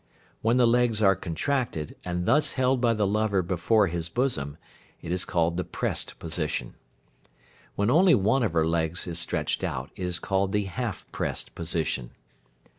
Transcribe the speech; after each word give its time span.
When 0.41 0.57
the 0.57 0.65
legs 0.65 1.03
are 1.03 1.15
contracted, 1.15 1.95
and 2.03 2.25
thus 2.25 2.53
held 2.53 2.81
by 2.81 2.95
the 2.95 3.05
lover 3.05 3.43
before 3.43 3.85
his 3.85 4.09
bosom, 4.09 4.57
it 4.99 5.11
is 5.11 5.25
called 5.25 5.57
the 5.57 5.63
"pressed 5.63 6.17
position." 6.17 6.73
When 7.75 7.91
only 7.91 8.15
one 8.15 8.41
of 8.41 8.53
her 8.53 8.65
legs 8.65 9.05
is 9.05 9.19
stretched 9.19 9.63
out, 9.63 9.91
it 9.95 10.07
is 10.07 10.17
called 10.17 10.53
the 10.53 10.65
"half 10.65 11.05
pressed 11.11 11.53
position." 11.53 12.13